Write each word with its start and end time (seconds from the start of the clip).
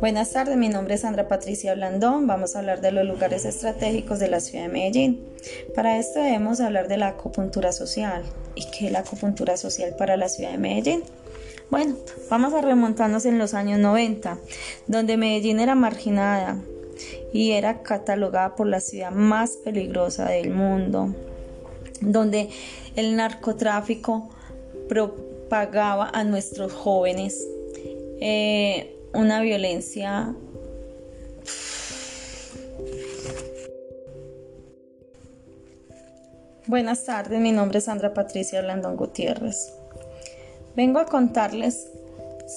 Buenas 0.00 0.30
tardes, 0.30 0.56
mi 0.56 0.68
nombre 0.68 0.94
es 0.94 1.02
Sandra 1.02 1.28
Patricia 1.28 1.74
Blandón. 1.74 2.26
Vamos 2.26 2.54
a 2.54 2.60
hablar 2.60 2.80
de 2.80 2.92
los 2.92 3.04
lugares 3.04 3.44
estratégicos 3.44 4.18
de 4.18 4.28
la 4.28 4.40
ciudad 4.40 4.64
de 4.64 4.70
Medellín. 4.70 5.26
Para 5.74 5.98
esto 5.98 6.20
debemos 6.20 6.60
hablar 6.60 6.88
de 6.88 6.96
la 6.96 7.08
acupuntura 7.08 7.72
social. 7.72 8.22
¿Y 8.54 8.66
qué 8.70 8.86
es 8.86 8.92
la 8.92 9.00
acupuntura 9.00 9.56
social 9.56 9.94
para 9.98 10.16
la 10.16 10.28
ciudad 10.28 10.52
de 10.52 10.58
Medellín? 10.58 11.02
Bueno, 11.70 11.96
vamos 12.30 12.54
a 12.54 12.62
remontarnos 12.62 13.26
en 13.26 13.38
los 13.38 13.54
años 13.54 13.78
90, 13.78 14.38
donde 14.86 15.16
Medellín 15.16 15.60
era 15.60 15.74
marginada 15.74 16.62
y 17.32 17.52
era 17.52 17.82
catalogada 17.82 18.56
por 18.56 18.66
la 18.66 18.80
ciudad 18.80 19.10
más 19.10 19.58
peligrosa 19.58 20.30
del 20.30 20.50
mundo, 20.50 21.14
donde 22.00 22.48
el 22.96 23.16
narcotráfico 23.16 24.30
propagaba 24.88 26.10
a 26.12 26.24
nuestros 26.24 26.72
jóvenes. 26.72 27.46
Eh, 28.20 28.94
una 29.14 29.40
violencia 29.40 30.34
Buenas 36.68 37.06
tardes, 37.06 37.40
mi 37.40 37.50
nombre 37.50 37.78
es 37.78 37.86
Sandra 37.86 38.12
Patricia 38.12 38.60
Blandón 38.60 38.96
Gutiérrez. 38.96 39.72
Vengo 40.76 40.98
a 40.98 41.06
contarles 41.06 41.88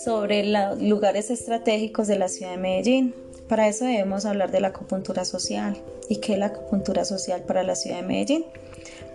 sobre 0.03 0.43
los 0.43 0.81
lugares 0.81 1.31
estratégicos 1.31 2.07
de 2.07 2.19
la 2.19 2.27
ciudad 2.27 2.51
de 2.51 2.57
Medellín. 2.57 3.15
Para 3.47 3.69
eso 3.69 3.85
debemos 3.85 4.25
hablar 4.25 4.51
de 4.51 4.59
la 4.59 4.67
acupuntura 4.67 5.23
social. 5.23 5.77
¿Y 6.09 6.17
qué 6.17 6.33
es 6.33 6.39
la 6.39 6.47
acupuntura 6.47 7.05
social 7.05 7.43
para 7.43 7.63
la 7.63 7.75
ciudad 7.75 8.01
de 8.01 8.03
Medellín? 8.03 8.43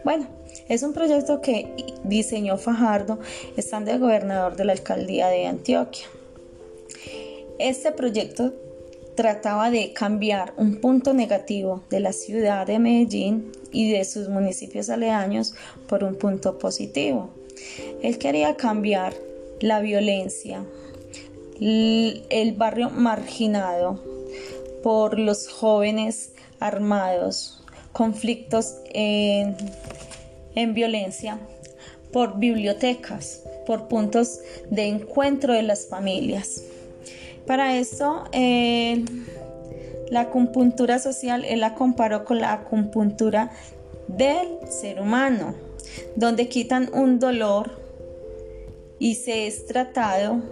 Bueno, 0.07 0.29
es 0.69 0.85
un 0.85 0.93
proyecto 0.93 1.41
que 1.41 1.67
diseñó 2.05 2.59
Fajardo, 2.59 3.19
estando 3.57 3.91
de 3.91 3.99
gobernador 3.99 4.55
de 4.55 4.65
la 4.65 4.73
alcaldía 4.73 5.27
de 5.27 5.47
Antioquia. 5.47 6.07
Este 7.59 7.91
proyecto 7.91 8.55
trataba 9.17 9.69
de 9.69 9.93
cambiar 9.93 10.55
un 10.59 10.77
punto 10.77 11.13
negativo 11.13 11.83
de 11.91 11.99
la 11.99 12.13
ciudad 12.13 12.69
de 12.69 12.79
Medellín 12.79 13.51
y 13.73 13.91
de 13.91 14.05
sus 14.05 14.29
municipios 14.29 14.91
aledaños 14.91 15.57
por 15.89 16.05
un 16.05 16.15
punto 16.15 16.57
positivo. 16.57 17.31
Él 18.01 18.17
quería 18.19 18.55
cambiar 18.55 19.13
la 19.59 19.81
violencia, 19.81 20.63
el 21.59 22.55
barrio 22.57 22.91
marginado 22.91 24.01
por 24.85 25.19
los 25.19 25.49
jóvenes 25.49 26.31
armados, 26.61 27.61
conflictos 27.91 28.75
en, 28.93 29.57
violencia, 30.75 31.39
por 32.13 32.39
bibliotecas, 32.39 33.43
por 33.67 33.89
puntos 33.89 34.41
de 34.71 34.87
encuentro 34.87 35.53
de 35.53 35.63
las 35.63 35.87
familias. 35.87 36.63
Para 37.47 37.77
esto, 37.77 38.25
la 40.11 40.21
acupuntura 40.21 40.99
social, 40.99 41.45
él 41.45 41.61
la 41.61 41.75
comparó 41.75 42.25
con 42.25 42.41
la 42.41 42.53
acupuntura 42.53 43.51
del 44.09 44.49
ser 44.69 45.01
humano, 45.01 45.55
donde 46.17 46.49
quitan 46.49 46.91
un 46.93 47.19
dolor 47.19 47.79
y 48.99 49.17
se 49.17 49.47
es 49.47 49.67
tratado 49.67 50.43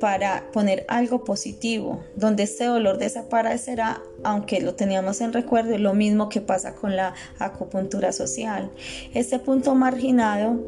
para 0.00 0.50
poner 0.52 0.84
algo 0.88 1.24
positivo, 1.24 2.04
donde 2.16 2.42
este 2.42 2.64
dolor 2.64 2.98
desaparecerá, 2.98 4.02
aunque 4.24 4.60
lo 4.60 4.74
teníamos 4.74 5.20
en 5.20 5.32
recuerdo, 5.32 5.78
lo 5.78 5.94
mismo 5.94 6.28
que 6.28 6.40
pasa 6.40 6.74
con 6.74 6.96
la 6.96 7.14
acupuntura 7.38 8.12
social. 8.12 8.70
Este 9.14 9.38
punto 9.38 9.74
marginado 9.74 10.60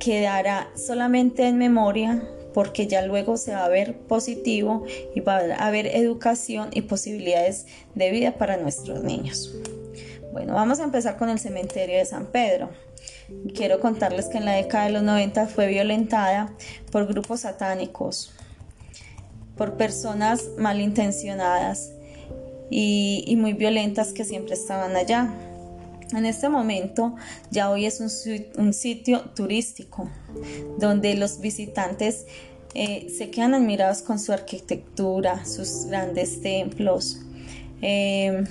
quedará 0.00 0.68
solamente 0.74 1.46
en 1.46 1.58
memoria 1.58 2.22
porque 2.54 2.86
ya 2.86 3.02
luego 3.02 3.36
se 3.36 3.52
va 3.52 3.64
a 3.64 3.68
ver 3.68 3.96
positivo 3.98 4.84
y 5.14 5.20
va 5.20 5.36
a 5.38 5.66
haber 5.66 5.86
educación 5.86 6.70
y 6.72 6.82
posibilidades 6.82 7.66
de 7.94 8.10
vida 8.10 8.38
para 8.38 8.56
nuestros 8.56 9.04
niños. 9.04 9.54
Bueno, 10.32 10.54
vamos 10.54 10.78
a 10.80 10.84
empezar 10.84 11.16
con 11.16 11.30
el 11.30 11.38
cementerio 11.38 11.96
de 11.96 12.04
San 12.04 12.26
Pedro. 12.26 12.70
Quiero 13.54 13.80
contarles 13.80 14.26
que 14.26 14.38
en 14.38 14.44
la 14.44 14.52
década 14.52 14.84
de 14.84 14.90
los 14.90 15.02
90 15.02 15.46
fue 15.46 15.66
violentada 15.68 16.52
por 16.92 17.06
grupos 17.06 17.40
satánicos, 17.40 18.32
por 19.56 19.76
personas 19.76 20.44
malintencionadas 20.58 21.92
y, 22.70 23.34
muy 23.38 23.54
violentas 23.54 24.12
que 24.12 24.24
siempre 24.24 24.54
estaban 24.54 24.96
allá. 24.96 25.32
En 26.12 26.24
este 26.24 26.48
momento 26.48 27.14
ya 27.50 27.70
hoy 27.70 27.86
es 27.86 28.00
un, 28.00 28.72
sitio 28.72 29.20
turístico 29.34 30.08
donde 30.78 31.14
los 31.14 31.40
visitantes 31.40 32.26
eh, 32.74 33.08
se 33.16 33.30
quedan 33.30 33.54
admirados 33.54 34.02
con 34.02 34.18
su 34.18 34.32
arquitectura, 34.32 35.44
sus 35.44 35.86
grandes 35.86 36.40
templos, 36.40 37.20
em, 37.80 38.46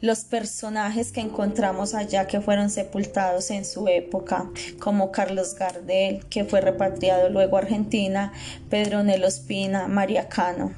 los 0.00 0.24
personajes 0.24 1.10
que 1.10 1.20
encontramos 1.20 1.94
allá 1.94 2.26
que 2.26 2.40
fueron 2.40 2.68
sepultados 2.70 3.50
en 3.50 3.64
su 3.64 3.88
época, 3.88 4.50
como 4.78 5.10
Carlos 5.10 5.54
Gardel, 5.54 6.24
que 6.26 6.44
fue 6.44 6.60
repatriado 6.60 7.30
luego 7.30 7.56
a 7.56 7.60
Argentina, 7.60 8.32
Pedro 8.68 9.02
Nelo 9.02 9.26
Espina, 9.26 9.88
María 9.88 10.28
Cano. 10.28 10.72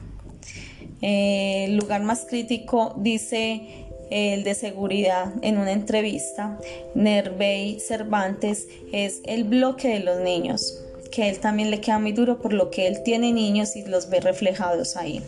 Eh, 1.03 1.67
el 1.67 1.77
lugar 1.77 2.03
más 2.03 2.27
crítico 2.29 2.95
dice 2.97 3.87
el 4.11 4.43
de 4.45 4.55
seguridad 4.55 5.33
en 5.43 5.59
una 5.59 5.73
entrevista, 5.73 6.59
Nervey 6.95 7.79
Cervantes 7.81 8.67
es 8.93 9.21
el 9.25 9.45
bloque 9.45 9.89
de 9.89 10.01
los 10.01 10.21
niños, 10.21 10.81
que 11.13 11.29
él 11.29 11.41
también 11.41 11.71
le 11.71 11.81
queda 11.81 11.99
muy 11.99 12.13
duro 12.13 12.41
por 12.41 12.53
lo 12.53 12.71
que 12.71 12.87
él 12.87 13.03
tiene 13.03 13.33
niños 13.33 13.77
y 13.77 13.85
los 13.85 14.09
ve 14.09 14.21
reflejados 14.21 14.97
ahí. 14.97 15.23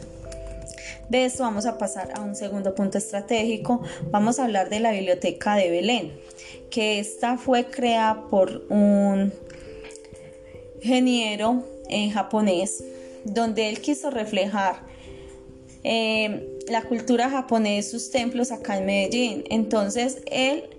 De 1.11 1.25
esto 1.25 1.43
vamos 1.43 1.67
a 1.67 1.77
pasar 1.77 2.13
a 2.17 2.21
un 2.21 2.37
segundo 2.37 2.73
punto 2.77 2.97
estratégico. 2.97 3.83
Vamos 4.13 4.39
a 4.39 4.45
hablar 4.45 4.71
de 4.71 4.79
la 4.79 4.93
biblioteca 4.93 5.57
de 5.57 5.69
Belén, 5.69 6.13
que 6.71 7.01
esta 7.01 7.37
fue 7.37 7.65
creada 7.65 8.29
por 8.29 8.63
un 8.69 9.33
ingeniero 10.81 11.65
en 11.89 12.13
japonés, 12.13 12.85
donde 13.25 13.71
él 13.71 13.81
quiso 13.81 14.11
reflejar 14.11 14.85
eh, 15.83 16.61
la 16.69 16.83
cultura 16.83 17.29
japonesa, 17.29 17.91
sus 17.91 18.13
templos 18.13 18.53
acá 18.53 18.79
en 18.79 18.87
Medellín. 18.87 19.45
Entonces 19.51 20.23
él 20.31 20.71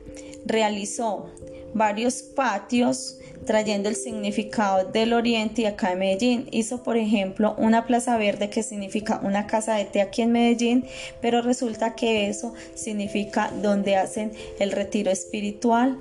realizó 0.45 1.29
varios 1.73 2.21
patios 2.21 3.17
trayendo 3.45 3.89
el 3.89 3.95
significado 3.95 4.85
del 4.85 5.13
oriente 5.13 5.63
y 5.63 5.65
acá 5.65 5.91
en 5.91 5.99
Medellín. 5.99 6.47
Hizo, 6.51 6.83
por 6.83 6.97
ejemplo, 6.97 7.55
una 7.57 7.85
plaza 7.85 8.17
verde 8.17 8.49
que 8.49 8.63
significa 8.63 9.19
una 9.23 9.47
casa 9.47 9.75
de 9.75 9.85
té 9.85 10.01
aquí 10.01 10.21
en 10.21 10.31
Medellín, 10.31 10.85
pero 11.21 11.41
resulta 11.41 11.95
que 11.95 12.29
eso 12.29 12.53
significa 12.75 13.51
donde 13.61 13.95
hacen 13.95 14.31
el 14.59 14.71
retiro 14.71 15.11
espiritual 15.11 15.99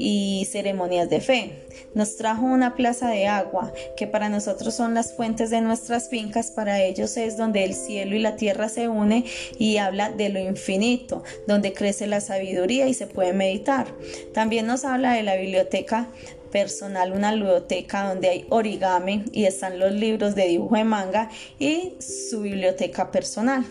y 0.00 0.46
ceremonias 0.50 1.10
de 1.10 1.20
fe. 1.20 1.52
Nos 1.94 2.16
trajo 2.16 2.46
una 2.46 2.74
plaza 2.74 3.08
de 3.08 3.26
agua, 3.26 3.72
que 3.96 4.06
para 4.06 4.30
nosotros 4.30 4.74
son 4.74 4.94
las 4.94 5.12
fuentes 5.14 5.50
de 5.50 5.60
nuestras 5.60 6.08
fincas, 6.08 6.50
para 6.50 6.82
ellos 6.82 7.16
es 7.18 7.36
donde 7.36 7.64
el 7.64 7.74
cielo 7.74 8.16
y 8.16 8.18
la 8.18 8.36
tierra 8.36 8.68
se 8.68 8.88
unen 8.88 9.24
y 9.58 9.76
habla 9.76 10.10
de 10.10 10.30
lo 10.30 10.40
infinito, 10.40 11.22
donde 11.46 11.74
crece 11.74 12.06
la 12.06 12.20
sabiduría 12.20 12.88
y 12.88 12.94
se 12.94 13.06
puede 13.06 13.34
meditar. 13.34 13.86
También 14.32 14.66
nos 14.66 14.84
habla 14.84 15.12
de 15.12 15.22
la 15.22 15.36
biblioteca 15.36 16.08
personal, 16.50 17.12
una 17.12 17.32
biblioteca 17.32 18.08
donde 18.08 18.28
hay 18.28 18.46
origami 18.48 19.24
y 19.32 19.44
están 19.44 19.78
los 19.78 19.92
libros 19.92 20.34
de 20.34 20.46
dibujo 20.46 20.76
de 20.76 20.84
manga 20.84 21.30
y 21.58 21.94
su 22.00 22.40
biblioteca 22.40 23.10
personal. 23.10 23.64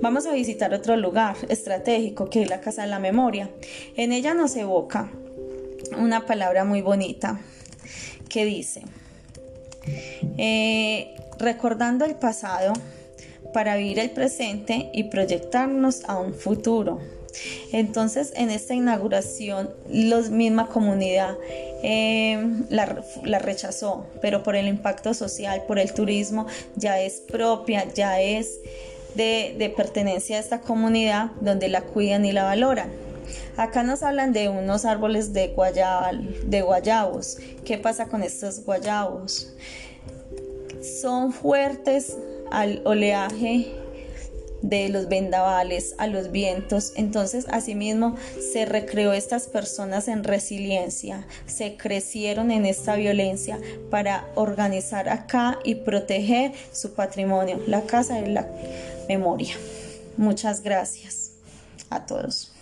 Vamos 0.00 0.26
a 0.26 0.32
visitar 0.32 0.74
otro 0.74 0.96
lugar 0.96 1.36
estratégico 1.48 2.28
que 2.28 2.42
es 2.42 2.50
la 2.50 2.60
Casa 2.60 2.82
de 2.82 2.88
la 2.88 2.98
Memoria. 2.98 3.50
En 3.96 4.12
ella 4.12 4.34
nos 4.34 4.56
evoca 4.56 5.10
una 5.98 6.26
palabra 6.26 6.64
muy 6.64 6.82
bonita 6.82 7.40
que 8.28 8.44
dice, 8.44 8.82
eh, 10.38 11.14
recordando 11.38 12.04
el 12.04 12.16
pasado 12.16 12.72
para 13.52 13.76
vivir 13.76 13.98
el 14.00 14.10
presente 14.10 14.90
y 14.92 15.04
proyectarnos 15.04 16.04
a 16.06 16.18
un 16.18 16.34
futuro. 16.34 17.00
Entonces, 17.72 18.32
en 18.36 18.50
esta 18.50 18.74
inauguración, 18.74 19.70
la 19.88 20.20
misma 20.20 20.68
comunidad 20.68 21.36
eh, 21.82 22.42
la, 22.70 23.38
rechazó, 23.38 24.06
pero 24.20 24.42
por 24.42 24.56
el 24.56 24.68
impacto 24.68 25.14
social, 25.14 25.64
por 25.66 25.78
el 25.78 25.92
turismo, 25.92 26.46
ya 26.76 27.00
es 27.00 27.20
propia, 27.20 27.86
ya 27.92 28.20
es 28.20 28.60
de, 29.14 29.72
pertenencia 29.76 30.36
a 30.36 30.40
esta 30.40 30.60
comunidad 30.60 31.32
donde 31.40 31.68
la 31.68 31.82
cuidan 31.82 32.24
y 32.24 32.32
la 32.32 32.44
valoran. 32.44 32.90
Acá 33.56 33.82
nos 33.82 34.02
hablan 34.02 34.32
de 34.32 34.48
unos 34.48 34.84
árboles 34.84 35.32
de, 35.32 35.48
guayabal, 35.48 36.50
de 36.50 36.62
guayabos. 36.62 37.38
¿Qué 37.64 37.78
pasa 37.78 38.06
con 38.06 38.22
estos 38.22 38.64
guayabos? 38.64 39.54
Son 40.82 41.32
fuertes 41.32 42.16
al 42.50 42.82
oleaje 42.84 43.83
de 44.64 44.88
los 44.88 45.08
vendavales 45.08 45.94
a 45.98 46.06
los 46.06 46.32
vientos. 46.32 46.92
Entonces, 46.96 47.46
asimismo, 47.50 48.16
se 48.52 48.64
recreó 48.64 49.12
estas 49.12 49.46
personas 49.46 50.08
en 50.08 50.24
resiliencia, 50.24 51.26
se 51.46 51.76
crecieron 51.76 52.50
en 52.50 52.64
esta 52.64 52.96
violencia 52.96 53.58
para 53.90 54.26
organizar 54.34 55.10
acá 55.10 55.58
y 55.64 55.76
proteger 55.76 56.52
su 56.72 56.94
patrimonio, 56.94 57.60
la 57.66 57.82
casa 57.82 58.20
de 58.20 58.28
la 58.28 58.48
memoria. 59.06 59.54
Muchas 60.16 60.62
gracias 60.62 61.32
a 61.90 62.06
todos. 62.06 62.53